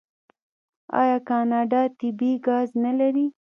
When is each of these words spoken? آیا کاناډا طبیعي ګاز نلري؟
آیا 0.99 1.17
کاناډا 1.29 1.81
طبیعي 1.99 2.33
ګاز 2.45 2.69
نلري؟ 2.83 3.25